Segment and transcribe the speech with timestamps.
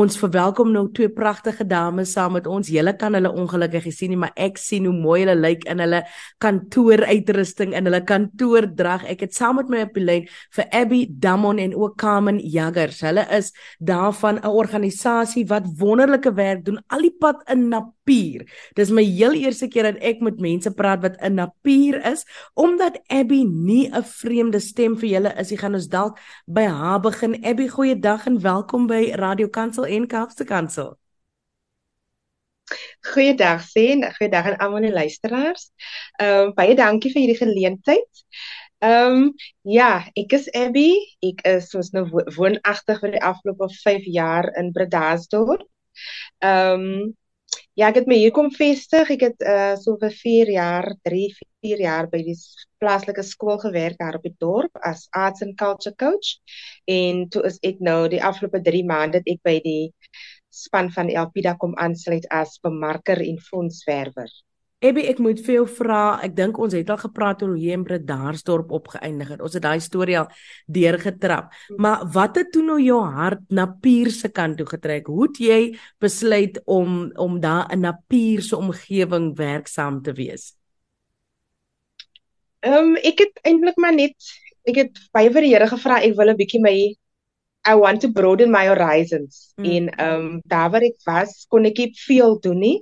[0.00, 2.68] ons verwelkom nou twee pragtige dames saam met ons.
[2.72, 6.02] Julle kan hulle ongelukkig sien nie, maar ek sien hoe mooi hulle lyk in hulle
[6.42, 9.04] kantooruitrusting en hulle kantoordrag.
[9.10, 13.02] Ek het saam met my op die lyn vir Abby Damon en ook Carmen Jaggers.
[13.04, 18.46] Hulle is daarvan 'n organisasie wat wonderlike werk doen al die pad in Napier.
[18.74, 22.24] Dis my heel eerste keer dat ek met mense praat wat in Napier is,
[22.54, 25.50] omdat Abby nie 'n vreemde stem vir julle is.
[25.50, 27.44] Jy gaan ons dalk by haar begin.
[27.44, 30.94] Abby, goeiedag en welkom by Radio Kansel en Kaapse Kansel.
[33.12, 34.04] Goeiedag, sien.
[34.16, 35.70] Goeiedag aan almal die luisteraars.
[36.22, 38.24] Ehm um, baie dankie vir hierdie geleentheid.
[38.80, 39.32] Ehm um,
[39.62, 39.90] ja,
[40.22, 40.90] ek is Abby.
[41.30, 45.66] Ek is soos nou woonagtig vir die afgelope 5 jaar in Bredasdorp.
[46.38, 47.16] Ehm um,
[47.78, 49.10] Ja, ek het my hier kom vestig.
[49.14, 51.22] Ek het uh so vir 4 jaar, 3,
[51.64, 52.36] 4 jaar by die
[52.82, 56.36] plaaslike skool gewerk daar op die dorp as arts and culture coach.
[56.86, 59.92] En toe is ek nou die afgelope 3 maande ek by die
[60.50, 64.30] span van Elpida kom aansluit as bemarker en fondswerwer.
[64.80, 67.74] Ebbe, ek moet vir jou vra, ek dink ons het al gepraat oor hoe jy
[67.76, 69.42] in Bredasdorp opgeëindig het.
[69.44, 70.30] Ons het daai storie al
[70.72, 71.50] deurgetrap.
[71.76, 75.10] Maar wat het toe nou jou hart na Pier se kant toe getrek?
[75.12, 75.58] Hoe het jy
[76.00, 80.56] besluit om om daar in 'n Pier se omgewing werksaam te wees?
[82.64, 84.16] Ehm um, ek het eintlik maar net
[84.64, 86.96] ek het baie vir die Here gevra ek wil 'n bietjie my
[87.68, 89.52] I want to broaden my horizons.
[89.56, 89.64] Mm.
[89.64, 92.78] En ehm um, daar waar ek was, kon ek nie veel doen nie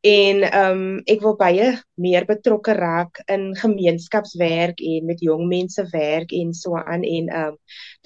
[0.00, 5.82] en ehm um, ek wil baie meer betrokke raak in gemeenskapswerk en met jong mense
[5.90, 7.56] werk en so aan en ehm um,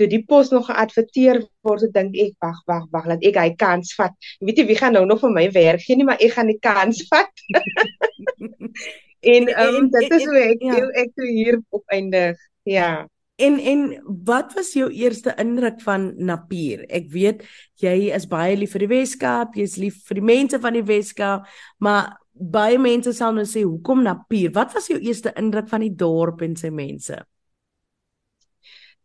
[0.01, 3.93] toe die pos nog geadverteer word, dink ek wag wag wag laat ek hy kans
[3.99, 4.17] vat.
[4.41, 6.49] Jy weet jy wie gaan nou nog vir my werk gee nie, maar ek gaan
[6.49, 7.45] die kans vat.
[9.35, 10.81] en ehm um, dit is hoe ek ja.
[11.05, 12.41] ek toe hier opeindig.
[12.65, 13.05] Ja.
[13.37, 16.85] En en wat was jou eerste indruk van Napier?
[16.89, 17.45] Ek weet
[17.81, 21.49] jy is baie lief vir die Weskaap, jy's lief vir die mense van die Weskaap,
[21.81, 24.53] maar baie mense sal nou sê hoekom Napier?
[24.55, 27.19] Wat was jou eerste indruk van die dorp en sy mense?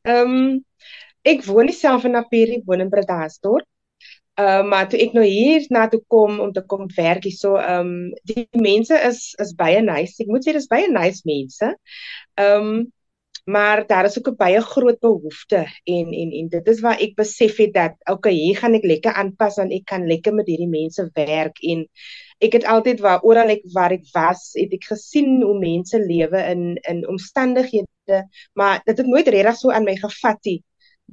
[0.08, 0.60] Ehm um,
[1.28, 3.68] ek woon self in Napier, ek woon in Bredasdorp.
[4.38, 7.36] Ehm uh, maar toe ek nou hier na toe kom om te kom werk hier
[7.36, 10.20] so ehm um, die mense is is baie nice.
[10.22, 11.74] Ek moet sê dis baie nice mense.
[12.38, 12.86] Ehm um,
[13.48, 17.16] maar daar is ook 'n baie groot behoefte en en en dit is waar ek
[17.16, 20.68] besef het dat okay, hier gaan ek lekker aanpas en ek kan lekker met hierdie
[20.68, 21.88] mense werk en
[22.38, 26.44] ek het altyd waar oral ek waar ek was, het ek gesien hoe mense lewe
[26.54, 28.20] in in omstandighede,
[28.54, 30.60] maar dit het nooit regtig so aan my gevat nie.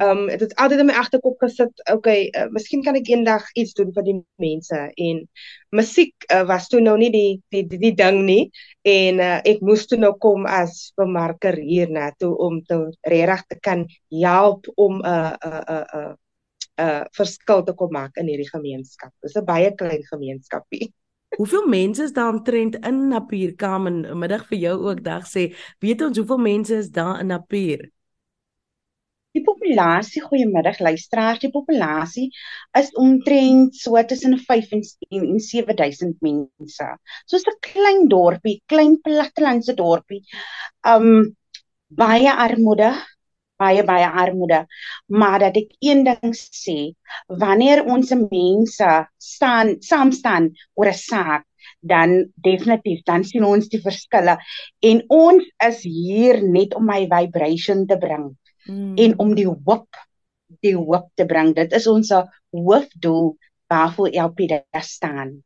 [0.02, 3.76] Um dit het altyd in my agterkop gesit, okay, uh, miskien kan ek eendag iets
[3.78, 5.20] doen vir die mense en
[5.70, 8.50] musiek uh, was toe nou nie die die die, die ding nie
[8.82, 13.46] en uh, ek moes toe nou kom as bemarker hier na toe om te regtig
[13.54, 16.16] te kan help om 'n 'n 'n 'n
[16.82, 19.12] 'n verskil te kom maak in hierdie gemeenskap.
[19.22, 20.90] Dis 'n baie klein gemeenskapie.
[21.36, 25.54] Hoeveel mense is daar omtrent in Napier kam en middag vir jou ook dag sê,
[25.78, 27.90] weet ons hoeveel mense is daar in Napier?
[29.34, 32.28] Die populasie, goeiemiddag luisteraars, die populasie
[32.78, 36.86] is omtrent so tussen 5 en 7000 mense.
[37.26, 40.22] So 'n klein dorpie, klein plattelandse dorpie.
[40.92, 41.34] Um
[42.02, 42.92] baie armoede,
[43.58, 44.60] baie baie armoede.
[45.06, 46.78] Maar dat ek een ding sê,
[47.26, 51.44] wanneer ons mense staan saam staan oor 'n saak
[51.80, 54.38] dan definitief dan sien ons die verskille
[54.90, 58.36] en ons is hier net om my vibration te bring
[58.66, 58.96] mm.
[58.96, 59.88] en om die hoop
[60.62, 61.54] die hoop te bring.
[61.56, 62.12] Dit is ons
[62.54, 63.34] hoofdoel
[63.70, 65.42] waarvoor Elpida staan.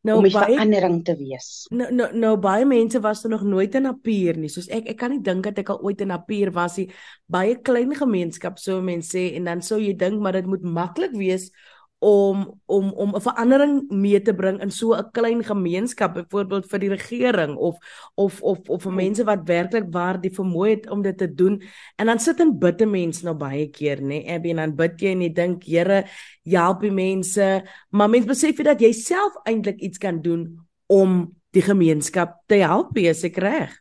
[0.00, 1.66] Nou om 'n verandering te wees.
[1.70, 4.48] Nou nou nou baie mense was er nog nooit in Napier nie.
[4.48, 6.88] Soos ek ek kan nie dink dat ek al ooit in Napier was nie.
[7.26, 11.12] Baie klein gemeenskap so mense sê en dan sou jy dink maar dit moet maklik
[11.12, 11.50] wees
[12.00, 16.78] om om om 'n verandering mee te bring in so 'n klein gemeenskap byvoorbeeld vir
[16.78, 17.76] die regering of
[18.14, 21.62] of of of vir mense wat werklik waar die vermoë het om dit te doen.
[21.96, 24.76] En dan sit en bid 'n mens nou baie keer nê nee, Abby en dan
[24.76, 26.04] bid jy en jy dink Here
[26.42, 27.64] help die mense.
[27.90, 32.54] Maar mens besef jy dat jy self eintlik iets kan doen om die gemeenskap te
[32.54, 33.76] help wees ek reg?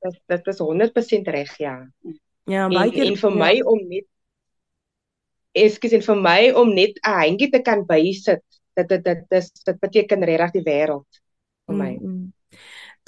[0.00, 1.90] Dit dit is 100% reg ja.
[2.44, 3.36] Ja baie keer en, en vir ja.
[3.36, 4.06] my om net
[5.64, 8.42] ekskuus en vir my om net 'n handjie te kan bysit
[8.76, 11.22] dit dit dit dis dit beteken regtig die wêreld
[11.66, 11.92] vir my.
[11.92, 12.32] Mm -hmm.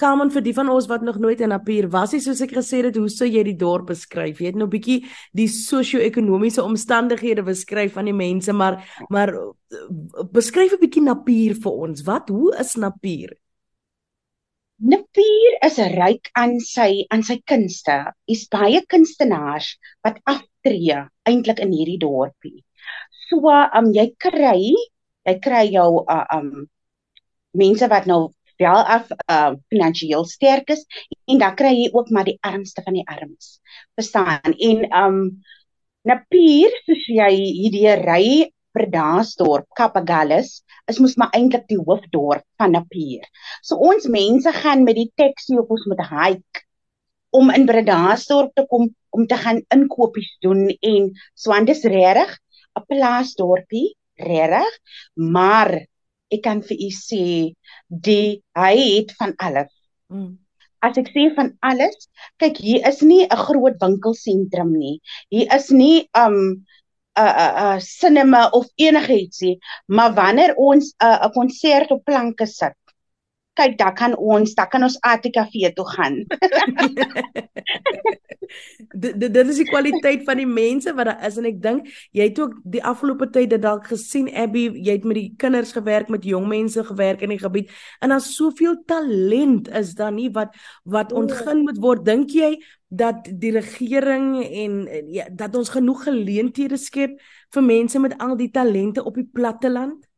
[0.01, 2.79] Kamen vir die van ons wat nog nooit in Napier was, is soos ek gesê
[2.81, 4.39] het, hoe sou jy die dorp beskryf?
[4.41, 9.29] Jy het nou 'n bietjie die sosio-ekonomiese omstandighede beskryf van die mense, maar maar
[10.31, 12.01] beskryf 'n bietjie Napier vir ons.
[12.01, 13.37] Wat hoe is Napier?
[14.81, 18.13] Napier is ryk aan sy aan sy kunste.
[18.25, 20.17] Hier's baie kunstenaars wat
[20.61, 22.63] aftree eintlik in hierdie dorpie.
[23.29, 24.73] So um jy kry
[25.25, 26.67] jy kry jou uh, um
[27.53, 30.85] mense wat nou wel af uh finansiëel sterk is
[31.27, 33.59] en dan kry jy ook maar die armste van die armes.
[33.95, 34.53] Verstaan?
[34.59, 35.41] En um
[36.03, 43.27] Napier, soos jy hierdie ry Bredasdorp, Kapagallis, is mos maar eintlik die hoofdorp van Napier.
[43.61, 46.65] So ons mense gaan met die taxi op ons met 'n hike
[47.31, 52.37] om in Bredasdorp te kom om te gaan inkopies doen en so aan dis regtig
[52.79, 54.77] 'n plaasdorpie, regtig,
[55.15, 55.71] maar
[56.31, 57.25] ek kan vir u sê
[57.87, 59.71] die hy het van alles.
[60.07, 60.37] Mm.
[60.81, 62.07] As ek sê van alles,
[62.41, 64.99] kyk hier is nie 'n groot winkelsentrum nie.
[65.29, 66.65] Hier is nie 'n um,
[67.19, 69.57] 'n 'n 'n cinema of enigiets nie,
[69.87, 72.77] maar wanneer ons 'n uh, 'n konsert op planke sit,
[73.61, 76.21] kyk, daar kan ons, daar kan ons ATKV toe gaan.
[79.03, 81.87] dit dit is die kwaliteit van die mense wat daar is en ek dink
[82.17, 85.71] jy het ook die afgelope tyd dit dalk gesien Abby, jy het met die kinders
[85.75, 87.71] gewerk, met jong mense gewerk in die gebied
[88.01, 92.05] en daar's soveel talent is daar nie wat wat ontgin moet word.
[92.05, 92.55] Dink jy
[92.91, 94.77] dat die regering en
[95.13, 97.19] ja, dat ons genoeg geleenthede skep
[97.53, 100.10] vir mense met al die talente op die platteland?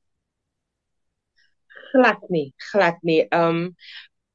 [1.94, 3.22] Glad nie, glad nie.
[3.36, 3.70] Um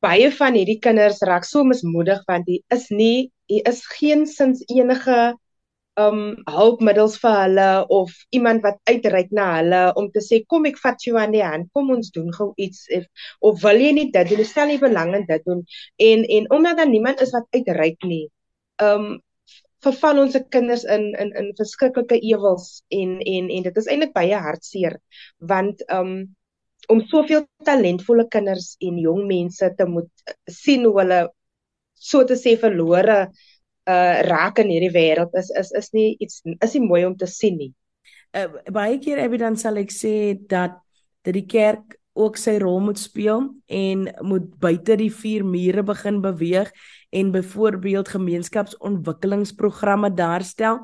[0.04, 4.62] baie van hierdie kinders raak so mismoedig want die is nie, hier is geen sins
[4.70, 5.34] enige
[5.98, 10.78] um hulpmiddels vir hulle of iemand wat uitreik na hulle om te sê kom ek
[10.82, 13.06] vat jou aan die hand, kom ons doen gou iets of
[13.50, 15.64] of wil jy nie dit doen, stel nie belang in dit doen
[16.10, 18.26] en en omdat daar niemand is wat uitreik nie.
[18.82, 19.18] Um
[19.84, 24.14] verval ons se kinders in in in verskriklike ewels en en en dit is eintlik
[24.14, 24.98] baie hartseer
[25.52, 26.14] want um
[26.88, 31.20] om soveel talentvolle kinders en jong mense te moet eh, sien hoe hulle
[31.94, 33.20] so te sê verlore
[33.88, 37.26] uh raak in hierdie wêreld is is is nie iets is nie mooi om te
[37.26, 37.72] sien nie.
[38.36, 40.76] Uh, baie keer evidens sal ek sê dat
[41.24, 46.20] dat die kerk ook sy rol moet speel en moet buite die vier mure begin
[46.24, 46.72] beweeg
[47.14, 50.78] en byvoorbeeld gemeenskapsontwikkelingsprogramme daarstel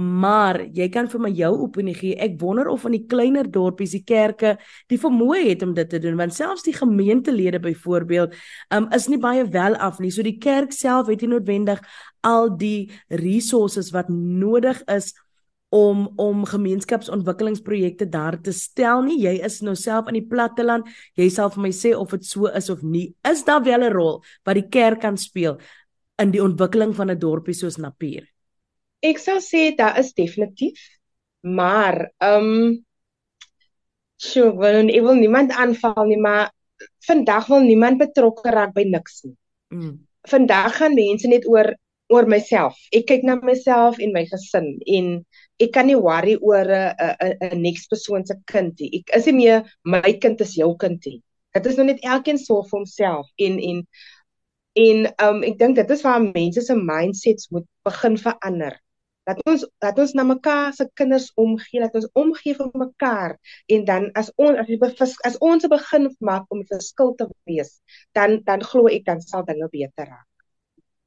[0.00, 2.14] Maar jy kan vir my jou opinie gee.
[2.16, 4.54] Ek wonder of van die kleiner dorpies die kerke
[4.88, 8.32] die vermoë het om dit te doen want selfs die gemeentelede byvoorbeeld
[8.72, 10.10] um, is nie baie wel af nie.
[10.10, 11.84] So die kerk self het nie noodwendig
[12.24, 15.12] al die resources wat nodig is
[15.72, 19.20] om om gemeenskapsontwikkelingsprojekte daar te stel nie.
[19.26, 20.88] Jy is nou self in die platteland.
[21.20, 23.10] Jy sal vir my sê of dit so is of nie.
[23.28, 25.58] Is daar wel 'n rol wat die kerk kan speel
[26.18, 28.31] in die ontwikkeling van 'n dorpie soos Napier?
[29.02, 30.80] Ek sou sê daar is definitief,
[31.42, 32.84] maar ehm um,
[34.22, 36.52] sjoe, wil ek wil niemand aanval nie, maar
[37.06, 39.36] vandag wil niemand betrokke raak by niks nie.
[39.74, 39.96] Mm.
[40.30, 41.72] Vandag gaan mense net oor
[42.12, 42.76] oor myself.
[42.94, 45.12] Ek kyk na myself en my gesin en
[45.62, 46.94] ek kan nie worry oor 'n
[47.26, 49.00] 'n 'n next persoon se kind nie.
[49.00, 51.22] Ek is nie meer my kind is jou kind nie.
[51.54, 53.82] Dit is nou net elkeen sorg vir homself en en
[54.86, 58.78] en um ek dink dit is waar mense se mindsets moet begin verander
[59.28, 63.84] dat ons dat ons na mekaar se kinders omgee, dat ons omgee vir mekaar en
[63.84, 64.78] dan as ons as, die,
[65.30, 67.80] as ons begin maak om 'n verskil te wees,
[68.12, 70.28] dan dan glo ek dan sal dinge beter raak.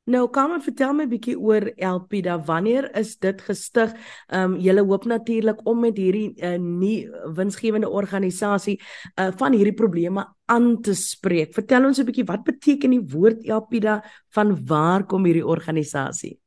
[0.06, 2.38] Nou kom en vertel my 'n bietjie oor Elpida.
[2.45, 3.94] Wanneer is dit gestig?
[4.29, 8.79] Ehm um, julle hoop natuurlik om met hierdie uh, nie winsgewende organisasie
[9.19, 11.54] uh, van hierdie probleme aan te spreek.
[11.54, 14.04] Vertel ons 'n bietjie wat beteken die woord Elpida?
[14.30, 16.40] Van waar kom hierdie organisasie?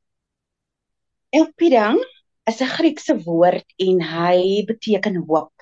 [1.31, 1.99] Elpidang
[2.49, 5.53] is 'n Griekse woord en hy beteken hoop.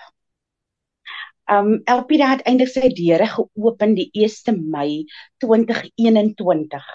[1.56, 5.02] Um Elpida het eintlik sy deure geopen die 1 Mei
[5.42, 6.86] 2021.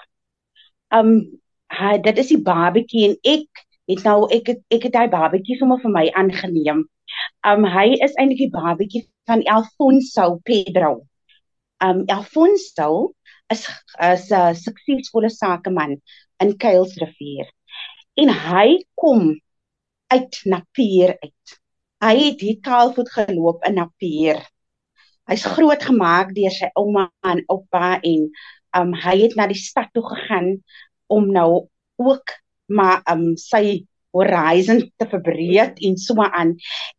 [0.99, 1.11] Um
[1.81, 5.59] hy dit is die babatjie en ek het nou ek het, ek het daai babatjie
[5.59, 6.87] sommer vir my aangeneem.
[7.43, 10.93] Um hy is eintlik die babatjie van Alfonso Pedro.
[11.83, 13.15] Um Alfonso
[13.51, 13.67] is
[13.99, 15.99] 'n suksesvolle sakeman
[16.39, 17.51] in Kuilsrivier
[18.19, 19.31] en hy kom
[20.11, 21.59] uit Napier uit.
[22.01, 24.41] Hy het hier kaalvoet geloop in Napier.
[25.29, 28.27] Hy's groot gemaak deur sy ouma en oupa en
[28.77, 30.57] um hy het na die stad toe gegaan
[31.11, 31.67] om nou
[32.01, 32.35] ook
[32.71, 36.55] maar um sy horizon te verbreek en so aan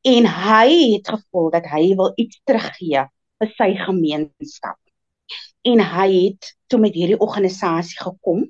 [0.08, 3.04] en hy het gevoel dat hy wil iets teruggee
[3.42, 4.78] vir sy gemeenskap.
[5.68, 8.46] En hy het toe met hierdie organisasie gekom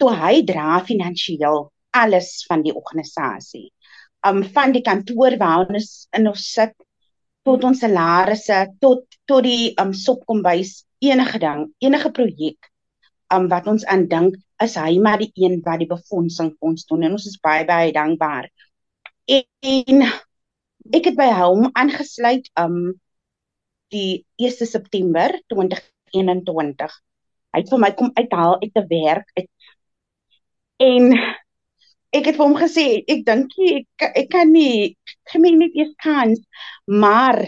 [0.00, 1.66] So hy dra finansiëel
[2.00, 3.66] alles van die organisasie.
[4.24, 6.72] Um van die kantoor waar ons in ons sit
[7.44, 12.70] tot ons salarisse tot tot die um sopkombuis enige ding, enige projek
[13.34, 17.18] um wat ons aandink is hy maar die een wat die befondsing ons doen en
[17.18, 18.48] ons is baie baie dankbaar.
[19.28, 20.02] en
[20.96, 22.94] ek het by hom aangesluit um
[23.92, 27.00] die 1 September 2021.
[27.52, 29.50] Hy het vir my kom uithaal uit te werk uit
[30.80, 31.12] en
[32.10, 34.96] ek het vir hom gesê ek dink ek ek kan nie
[35.32, 36.40] gemeen net eers kans
[36.86, 37.38] maar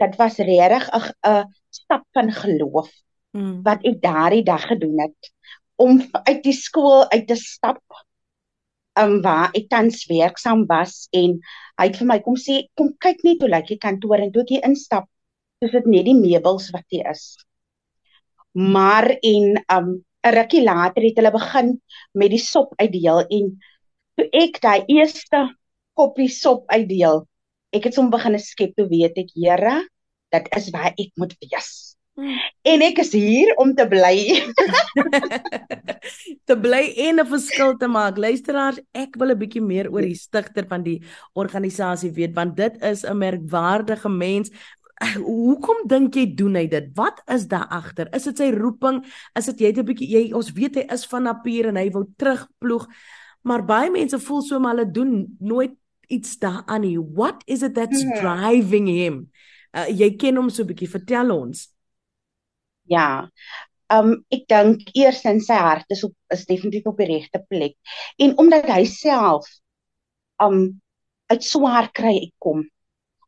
[0.00, 2.88] dit was regtig 'n stap van geloof
[3.36, 3.62] mm.
[3.66, 5.32] wat ek daardie dag gedoen het
[5.76, 7.82] om uit die skool uit te stap
[8.98, 11.38] um, waar ek tans werksaam was en
[11.78, 14.42] hy het vir my kom sê kom kyk net hoe lyk die kantoor en toe
[14.42, 15.08] ek hier instap
[15.60, 17.24] is dit net die meubels wat hier is
[18.52, 19.90] maar en um
[20.24, 21.68] 'n rukkie later het hulle begin
[22.12, 23.52] met die sop uitdeel en
[24.16, 25.46] toe ek daai eerste
[25.96, 27.24] koppie sop uitdeel
[27.72, 29.78] ek het hom begin skep toe weet ek Here
[30.34, 31.90] dit is waar ek moet wees
[32.68, 34.42] En ek is hier om te bly.
[36.48, 38.18] te bly en 'n verskil te maak.
[38.20, 41.00] Luisteraars, ek wil 'n bietjie meer oor die stigter van die
[41.32, 44.52] organisasie weet want dit is 'n merkwaardige mens.
[45.00, 46.90] Hoekom dink jy doen hy dit?
[46.94, 48.10] Wat is daar agter?
[48.16, 49.00] Is dit sy roeping?
[49.38, 51.88] Is dit jy het 'n bietjie jy ons weet hy is van Napier en hy
[51.90, 52.86] wou terugploeg.
[53.42, 55.72] Maar baie mense voel so maar hulle doen nooit
[56.08, 56.98] iets daaraan nie.
[56.98, 58.20] What is it that's hmm.
[58.20, 59.30] driving him?
[59.72, 61.70] Uh, jy ken hom so 'n bietjie, vertel ons.
[62.90, 63.30] Ja.
[63.90, 67.76] Um ek dink eers in sy hart is op is definitief op die regte plek.
[68.18, 69.46] En omdat hy self
[70.42, 70.80] um
[71.30, 72.66] uit swaar kry kom.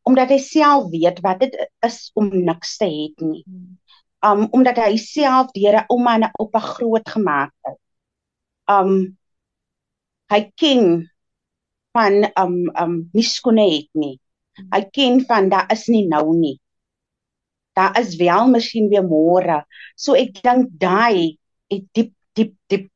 [0.03, 1.55] Omdat hy self weet wat dit
[1.87, 3.43] is om niks te hê nie.
[4.23, 7.79] Um omdat hy self deur 'n ouma en 'n oupa groot gemaak het.
[8.67, 9.17] Um
[10.31, 11.09] hy ken
[11.93, 14.19] van um um nie skoene het nie.
[14.73, 16.57] Hy ken van daar is nie nou nie
[17.73, 19.63] daar is wel miskien weer môre.
[19.95, 21.37] So ek dink daai
[21.71, 22.89] het diep diep diep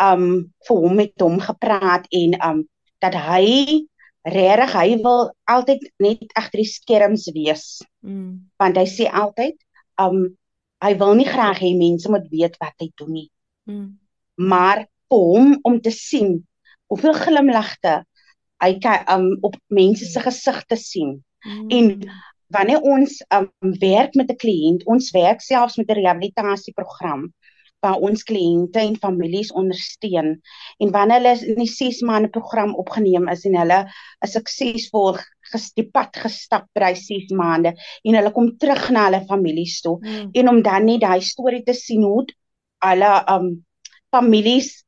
[0.00, 0.26] um
[0.66, 2.62] vir hom met hom gepraat en um
[3.04, 3.84] dat hy
[4.28, 7.80] regtig hy wil altyd net agter die skerms wees.
[8.04, 8.50] Mm.
[8.60, 9.56] Want hy sê altyd
[10.00, 10.28] um
[10.80, 13.28] hy wil nie graag hê mense moet weet wat hy doen nie.
[13.68, 13.98] Mm.
[14.36, 16.40] Maar vir hom om te sien
[16.90, 18.00] hoeveel glimlagte
[18.60, 21.68] hy kan um op mense se gesigte sien mm.
[21.72, 21.92] en
[22.50, 23.46] wanneer ons um,
[23.78, 27.30] werk met 'n kliënt, ons werk selfs met 'n rehabilitasieprogram
[27.84, 30.34] waar ons kliënte en families ondersteun
[30.78, 33.80] en wanneer hulle in die 6 maande program opgeneem is en hulle
[34.26, 35.16] is suksesvol
[35.52, 40.28] gestipad gestap by 6 maande en hulle kom terug na hulle families toe mm.
[40.36, 42.26] en om dan net daai storie te sien hoe
[42.80, 43.50] alle um
[44.10, 44.84] families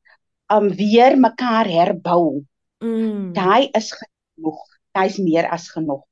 [0.53, 2.43] um weer mekaar herbou.
[2.83, 3.33] Mm.
[3.33, 4.59] Daai is genoeg.
[4.91, 6.03] Daai is meer as genoeg.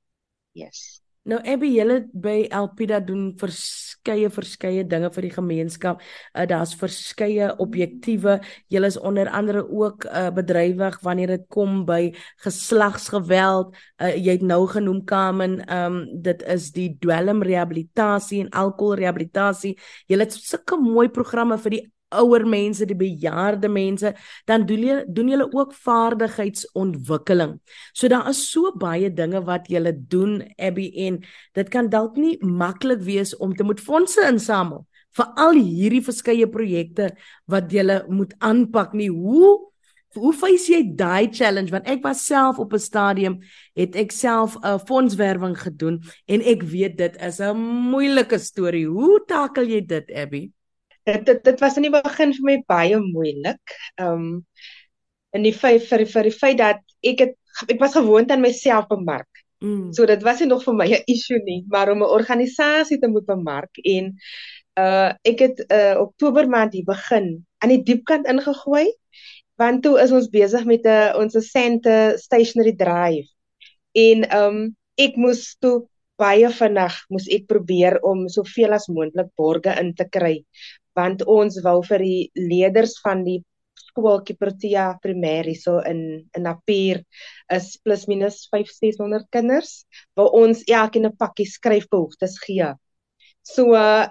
[0.54, 1.01] Yes.
[1.30, 6.02] Nou Abby, julle by Elpida doen verskeie verskeie dinge vir die gemeenskap.
[6.34, 8.40] Uh, Daar's verskeie objektiewe.
[8.74, 12.10] Julle is onder andere ook uh, bedrywig wanneer dit kom by
[12.42, 13.78] geslagsgeweld.
[14.02, 19.76] Uh, jy het nou genoem Kamen, um, dit is die dwelm rehabilitasie en alkohol rehabilitasie.
[20.10, 24.14] Julle het sulke mooi programme vir die ouer mense, die bejaarde mense,
[24.46, 27.58] dan doen jy doen julle ook vaardigheidsontwikkeling.
[27.94, 31.22] So daar is so baie dinge wat julle doen Abby en
[31.54, 34.86] dit kan dalk nie maklik wees om te moet fondse insamel
[35.18, 37.12] vir al hierdie verskeie projekte
[37.52, 39.10] wat julle moet aanpak nie.
[39.12, 39.72] Hoe
[40.20, 43.40] hoe face jy daai challenge want ek was self op 'n stadium
[43.80, 47.56] het ek self 'n fondswerwing gedoen en ek weet dit is 'n
[47.92, 48.88] moeilike storie.
[48.88, 50.52] Hoe takel jy dit Abby?
[51.04, 53.76] Dit dit dit was in die begin vir my baie moeilik.
[54.02, 54.46] Um
[55.36, 57.36] in die vyf vir vir die feit dat ek het
[57.72, 59.30] ek was gewoond aan myself bemark.
[59.62, 59.92] Mm.
[59.94, 63.08] So dit was nie nog vir my 'n issue nie, maar om 'n organisasie te
[63.08, 64.16] moet bemark en
[64.78, 68.92] uh ek het uh Oktober maand hier begin aan die diepkant ingegooi
[69.58, 73.30] want toe is ons besig met 'n uh, ons sente stationary drive.
[73.94, 75.88] En um ek moes toe
[76.22, 80.44] baie vinnig moes ek probeer om soveel as moontlik borge in te kry
[80.96, 83.40] want ons wou vir die leerders van die
[83.92, 87.04] skooltjie Protea primêre so in in Napier
[87.54, 92.74] is plus minus 5600 kinders waar ons elkeen 'n pakkie skryfbehoeftes gee.
[93.42, 94.08] So uh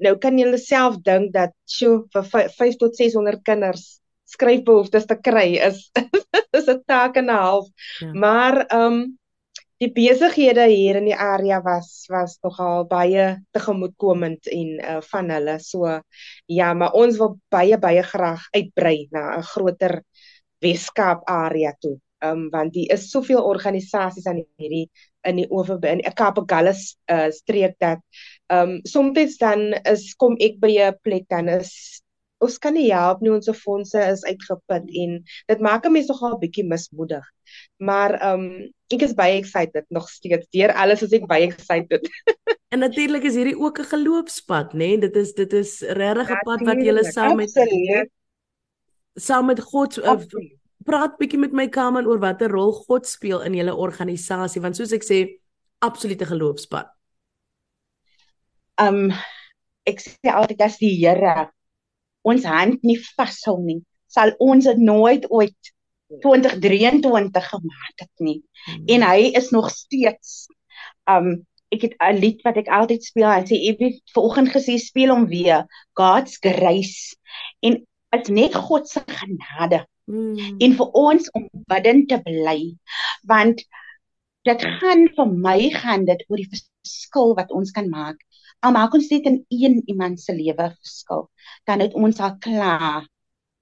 [0.00, 5.56] nou kan julle self dink dat sjo vir 5 tot 600 kinders skryfbehoeftes te kry
[5.68, 5.90] is
[6.52, 7.66] is 'n taak en 'n half.
[8.00, 8.12] Ja.
[8.12, 9.17] Maar um
[9.78, 15.58] die besighede hier in die area was was nogal baie tegemoetkomend en uh, van hulle.
[15.62, 16.00] So
[16.46, 20.02] ja maar ons wil baie baie graag uitbrei na 'n groter
[20.60, 21.98] Weskaap area toe.
[22.20, 24.88] Um, want die is soveel organisasies aan hierdie
[25.22, 28.00] in die oor in Kaapagallus uh, streek dat
[28.50, 32.02] um, soms dan is kom ek by 'n plek dan is
[32.40, 36.38] ons kan nie help nie ons fondse is uitgeput en dit maak 'n mens nogal
[36.38, 37.24] bietjie mismoedig.
[37.78, 40.48] Maar ehm um, ek is baie excited nog steeds.
[40.54, 42.08] Deur alles is ek baie excited.
[42.72, 44.78] en natuurlik is hierdie ook 'n geloofspad, né?
[44.96, 44.98] Nee?
[44.98, 48.10] Dit is dit is regtig 'n pad wat jy saam met absoluut.
[49.14, 50.16] saam met God uh,
[50.84, 54.92] praat bietjie met my Kaman oor watter rol God speel in julle organisasie want soos
[54.92, 55.18] ek sê
[55.84, 56.88] absolute geloofspad.
[58.80, 59.12] Um
[59.88, 61.50] ek sê altyd as die Here
[62.28, 65.72] ons hand nie vashou nie, sal ons dit nooit ooit
[66.08, 68.40] 2023 gemaak het nie.
[68.64, 68.84] Hmm.
[68.86, 70.46] En hy is nog steeds
[71.10, 73.28] um ek het 'n lied wat ek altyd speel.
[73.28, 77.16] Hy sê every vanoggend gesê speel hom weer God's grace
[77.60, 79.84] en dit net God se genade.
[80.08, 80.56] Hmm.
[80.58, 82.76] En vir ons om bidden te bly
[83.22, 83.60] want
[84.48, 88.16] dit gaan vir my gaan dit oor die verskil wat ons kan maak.
[88.64, 91.28] Al maak ons net in een iemand se lewe verskil,
[91.68, 93.04] dan het ons al klaar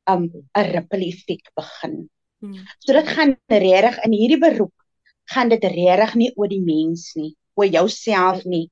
[0.06, 2.06] um 'n ripple effek begin.
[2.40, 2.66] Hmm.
[2.78, 4.74] So dit gaan regtig in hierdie beroep
[5.32, 8.68] gaan dit regtig nie oor die mens nie, oor jouself nie.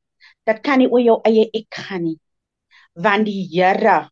[0.46, 2.18] Dit kan nie oor jou eie ek gaan nie.
[2.94, 4.04] Want die Here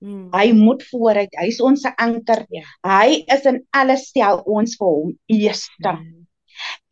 [0.00, 0.30] hmm.
[0.32, 1.34] hy moet vooruit.
[1.36, 2.46] Hy's ons anker.
[2.54, 2.64] Ja.
[2.86, 5.92] Hy is in alles stel ons vir hom eerste.
[5.92, 6.24] Hmm.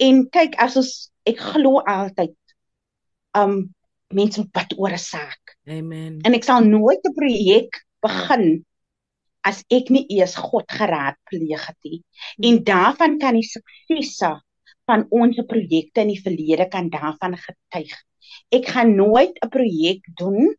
[0.02, 0.92] En kyk as ons
[1.28, 2.36] ek glo altyd
[3.38, 3.60] um
[4.16, 5.56] mense moet bid oor 'n saak.
[5.68, 6.20] Amen.
[6.24, 8.64] En ek sal nooit 'n projek begin
[9.48, 12.02] as ek nie eers God geraadpleeg het nie.
[12.50, 14.34] En daarvan kan die suksese
[14.88, 17.94] van ons projekte in die verlede kan daarvan getuig.
[18.52, 20.54] Ek gaan nooit 'n projek doen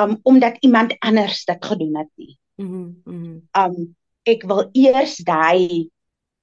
[0.00, 2.36] um omdat iemand anders dit gedoen het nie.
[2.56, 5.88] Mm um ek wil eers daai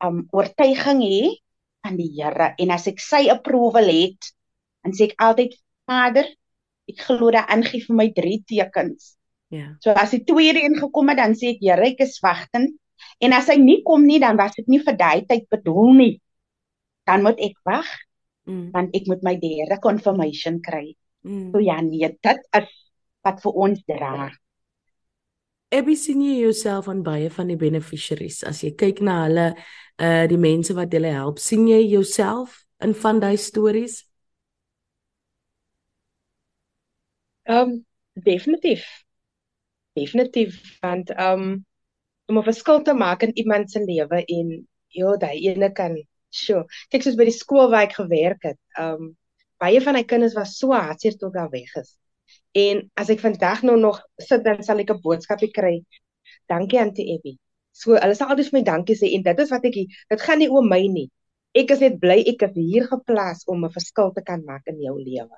[0.03, 1.22] um oortuiging hê
[1.86, 4.34] van die Here en as ek sy approval het,
[4.84, 5.55] dan sê ek altyd
[5.88, 6.27] Vader,
[6.89, 9.15] ek glo dat aangee vir my drie tekens.
[9.54, 9.75] Ja.
[9.80, 12.75] So as die tweede een gekom het, dan sê ek Here, ek is wagtend.
[13.24, 16.13] En as hy nie kom nie, dan was dit nie vir daai tyd bedoel nie.
[17.08, 17.88] Dan moet ek wag.
[18.48, 18.70] Mm.
[18.74, 20.92] Want ek moet my derde confirmation kry.
[21.27, 21.51] Mm.
[21.54, 22.75] So ja, nee, dit is
[23.25, 24.29] wat vir ons dra.
[25.75, 29.48] Ebby sien jy jouself aan baie van die beneficiaries as jy kyk na hulle
[30.00, 34.00] uh die mense wat hulle help, sien jy jouself in van daai stories?
[37.48, 37.75] Ehm um,
[38.16, 38.86] definitief
[39.98, 41.48] definitief want um
[42.27, 45.96] om 'n verskil te maak in iemand se lewe en ja, daai ene kan
[46.29, 46.66] sure.
[46.92, 48.60] Kyk soos by die skool waar ek gewerk het.
[48.79, 49.16] Um
[49.62, 51.96] baie van my kinders was so hartseer toe daar weg is.
[52.57, 55.83] En as ek vandag nou nog sit dan sal ek 'n boodskapie kry.
[56.48, 57.38] Dankie Auntie Abby.
[57.72, 60.40] So hulle sal altyd vir my dankie sê en dit is wat ek dit gaan
[60.40, 61.10] nie oor my nie.
[61.55, 64.81] Ek is net bly ek is hier geplaas om 'n verskil te kan maak in
[64.81, 65.38] jou lewe.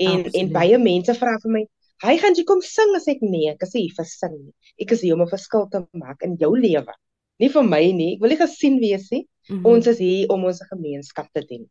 [0.00, 0.34] En Absoluut.
[0.40, 1.66] en baie mense vra vir my,
[2.02, 4.54] Hy gaan jy kom sing as ek nee, ek is hier vir sing nie.
[4.80, 6.94] Ek is hier om 'n verskil te maak in jou lewe.
[7.40, 8.14] Nie vir my nie.
[8.14, 9.26] Ek wil nie gesien wees nie.
[9.48, 9.66] Mm -hmm.
[9.66, 11.68] Ons is hier om ons gemeenskap te dien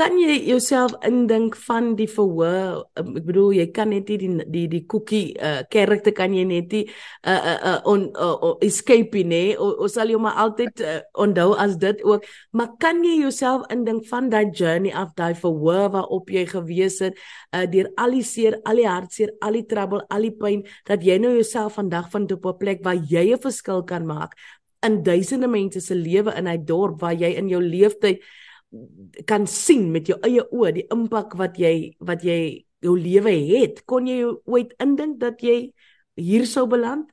[0.00, 2.86] kan jy jouself indink van die verhoor?
[2.96, 6.46] Um, ek bedoel jy kan net nie die die die cookie uh karakter kan jy
[6.48, 6.86] net nie
[7.28, 11.52] uh uh, uh on uh, uh, escape nie ons sal jou maar altyd uh, onthou
[11.52, 12.24] as dit ook.
[12.56, 17.20] Maar kan jy jouself indink van daai journey af daai verhoor waarop jy gewees het
[17.52, 21.04] uh deur al die seer al die hartseer al die trouble al die pyn dat
[21.04, 24.32] jy nou jouself vandag van op 'n plek waar jy 'n verskil kan maak
[24.86, 28.24] in duisende mense se lewe in 'n dorp waar jy in jou lewenstyd
[29.26, 33.82] kan sien met jou eie oë die impak wat jy wat jy jou lewe het.
[33.86, 35.72] Kon jy ooit indink dat jy
[36.20, 37.08] hier sou beland?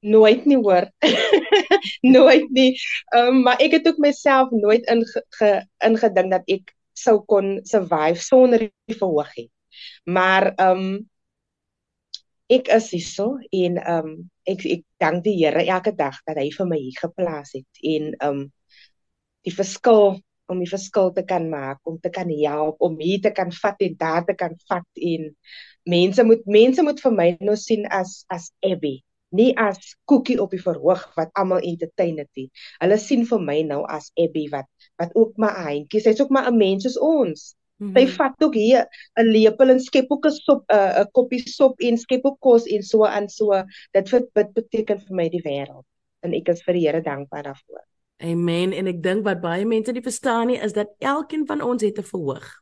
[0.00, 0.88] Nooit nie hoor.
[2.16, 2.72] Nooit nie.
[3.16, 5.24] Um, maar ek het ook myself nooit inge,
[5.84, 9.50] ingedink dat ek sou kon survive sonder die verhooging
[10.04, 11.08] maar um
[12.50, 14.08] ek is hierso en um
[14.48, 18.14] ek ek dank die Here elke dag dat hy vir my hier geplaas het en
[18.26, 18.40] um
[19.46, 23.30] die verskil om die verskil te kan maak, om te kan help, om hier te
[23.34, 25.28] kan vat en daar te kan vat en
[25.88, 28.98] mense moet mense moet vir my nou sien as as Abby,
[29.36, 32.48] nie as koekie op die verhoog wat almal entertain het nie.
[32.82, 34.68] Hulle sien vir my nou as Abby wat
[35.00, 37.54] wat ook maar 'n handjie, sy's ook maar 'n mens soos ons.
[37.78, 37.96] Mm -hmm.
[37.96, 41.80] Sy vat ook hier 'n lepel en skep ook 'n sop 'n uh, koppie sop
[41.80, 43.62] en skep ook kos en so aan so.
[43.92, 44.10] Dit
[44.54, 45.86] beteken vir my die wêreld
[46.22, 47.84] en ek is vir die Here dankbaar daarvoor.
[48.20, 51.82] Amen en ek dink wat baie mense nie verstaan nie is dat elkeen van ons
[51.82, 52.60] het 'n verhoog.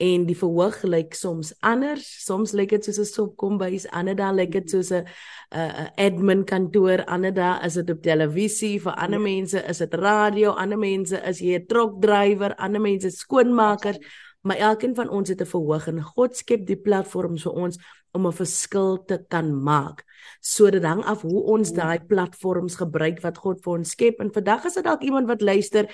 [0.00, 4.52] En die verhoog lyk soms anders, soms lyk dit soos 'n sopkombuis, ander dae lyk
[4.52, 5.04] dit soos 'n
[5.52, 9.24] 'n admin kantoor, ander dae is dit op televisie, vir ander ja.
[9.24, 13.98] mense is dit radio, ander mense is jy 'n trokdrywer, ander mense skoonmakers,
[14.42, 17.78] maar elkeen van ons het 'n verhoog en God skep die platforms vir ons
[18.12, 20.04] om 'n verskil te kan maak.
[20.40, 21.76] So dit hang af hoe ons mm.
[21.76, 24.20] daai platforms gebruik wat God vir ons skep.
[24.20, 25.88] En vandag is dit dalk iemand wat luister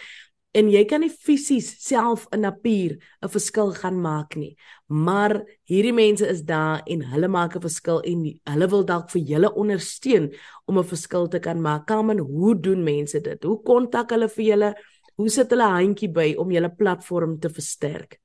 [0.56, 4.56] en jy kan nie fisies self in 'n papier 'n verskil gaan maak nie.
[4.88, 9.22] Maar hierdie mense is daar en hulle maak 'n verskil en hulle wil dalk vir
[9.22, 10.32] julle ondersteun
[10.66, 11.86] om 'n verskil te kan maak.
[11.86, 13.42] Kamen, hoe doen mense dit?
[13.44, 14.74] Hoe kontak hulle vir julle?
[15.16, 18.20] Hoe sit hulle handjie by om julle platform te versterk?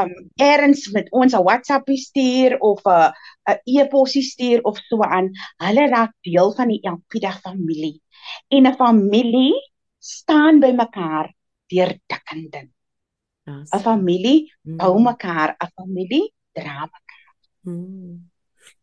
[0.00, 3.12] um erns met ons 'n WhatsApp stuur of 'n
[3.50, 8.02] 'n e-pos stuur of so aan, hulle raak deel van die Elpida familie.
[8.48, 9.54] En 'n familie
[9.98, 11.34] staan by mekaar
[11.66, 12.68] deur dik en dun.
[13.46, 15.04] 'n Familie hou mm.
[15.04, 17.34] mekaar, 'n familie dra mekaar.
[17.62, 18.31] Mm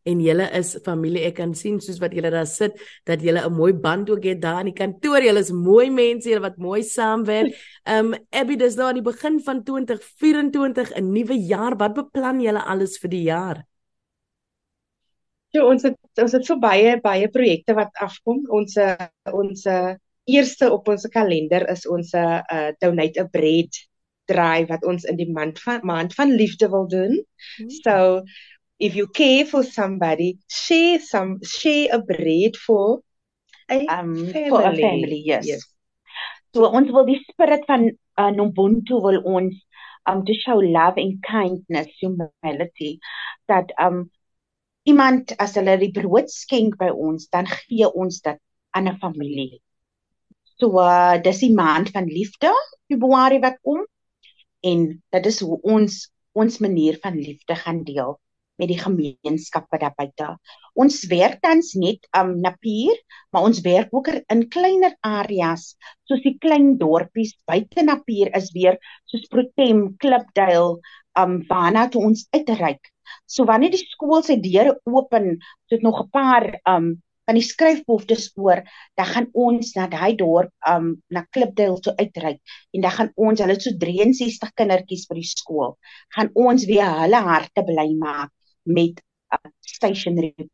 [0.10, 1.24] en julle is familie.
[1.30, 4.42] Ek kan sien soos wat julle daar sit dat julle 'n mooi band ook het
[4.42, 5.22] daar in die kantoor.
[5.22, 7.54] Julle is mooi mense, julle wat mooi saamwerk.
[7.90, 11.78] Um Abby, dis nou aan die begin van 2024, 'n nuwe jaar.
[11.78, 13.66] Wat beplan julle alles vir die jaar?
[15.52, 18.46] Ja, ons het ons het so baie baie projekte wat afkom.
[18.50, 18.78] Ons
[19.34, 19.66] ons
[20.30, 23.74] eerste op ons kalender is ons uh donate a bread
[24.30, 27.18] drive wat ons in die maand van maand van liefde wil doen.
[27.58, 27.70] Hmm.
[27.82, 27.96] So
[28.80, 33.02] if you care for somebody, share some share a bread for
[33.70, 34.50] a um family.
[34.50, 35.22] for a family.
[35.26, 35.46] Yes.
[35.46, 35.66] yes.
[36.56, 39.60] So ons wil die spirit van uh, Ubuntu wil ons
[40.10, 43.00] um to show love and kindness, humility
[43.48, 44.10] that um
[44.88, 48.40] iemand as hulle die brood skenk by ons, dan gee ons dit
[48.74, 49.60] aan 'n familie.
[50.60, 52.52] So uh, dis die maand van liefde,
[52.88, 53.84] Februarie wat kom
[54.64, 58.18] en dit is hoe ons ons manier van liefde gaan deel
[58.60, 60.30] met die gemeenskappe daar buite.
[60.80, 62.98] Ons werk tans net um Napier,
[63.32, 65.74] maar ons werk ook in kleiner areas
[66.10, 70.80] soos die klein dorpies buite Napier is weer soos Protem, Klipduil,
[71.20, 72.92] um waarna toe ons uitreik.
[73.26, 75.38] So wanneer die skool se deure open,
[75.72, 76.98] het nog 'n paar um
[77.30, 78.64] van die skryfbehoeftes oor,
[78.98, 82.42] dan gaan ons na daai dorp um na Klipduil toe uitreik
[82.74, 85.78] en dan gaan ons hulle so 63 kindertjies by die skool
[86.16, 88.34] gaan ons weer hulle harte bly maak
[88.70, 89.02] met
[89.34, 90.50] uh, stationery.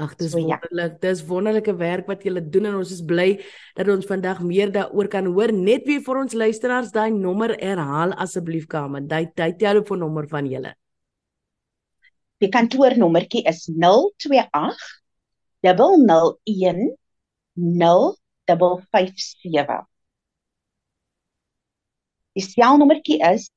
[0.00, 0.94] Ag, dis so, wonderlik.
[0.96, 1.00] Ja.
[1.04, 3.36] Dis wonderlike werk wat julle doen en ons is bly
[3.76, 5.52] dat ons vandag meer daaroor kan hoor.
[5.52, 9.08] Net weer vir ons luisteraars, daai nommer herhaal asseblief Kamen.
[9.10, 10.72] Daai daai telefoonnommer van julle.
[12.42, 14.80] Die kantoornommertjie is 028
[15.62, 16.96] 001
[17.54, 19.84] 0557.
[22.32, 23.50] Die selnommertjie is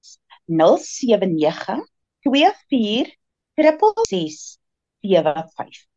[0.51, 1.79] 079
[2.27, 3.15] 24
[3.57, 4.59] triple 6
[5.03, 5.87] 7 5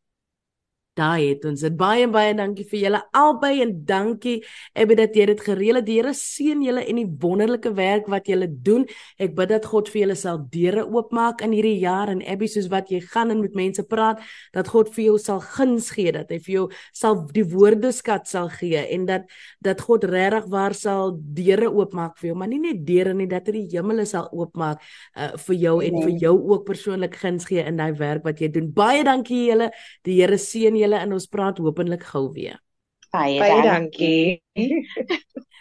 [0.99, 4.39] Daai het ons dit baie baie dankie vir julle albei en dankie
[4.75, 5.87] Abby dat jy dit gereël het.
[5.87, 8.85] Die Here seën julle en die wonderlike werk wat julle doen.
[9.19, 12.67] Ek bid dat God vir julle sal deure oopmaak in hierdie jaar en Abby soos
[12.71, 14.19] wat jy gaan en met mense praat,
[14.55, 18.49] dat God vir jou sal guns gee, dat hy vir jou sal die woordeskat sal
[18.53, 19.29] gee en dat
[19.63, 23.47] dat God regtig waar sal deure oopmaak vir jou, maar nie net deure nie, dat
[23.47, 24.81] hy die hemele sal oopmaak
[25.15, 28.51] uh, vir jou en vir jou ook persoonlik guns gee in daai werk wat jy
[28.53, 28.69] doen.
[28.75, 29.69] Baie dankie julle.
[30.07, 32.57] Die Here seën julle julle en ons praat hopelik gou weer.
[33.13, 34.41] Baie, dankie.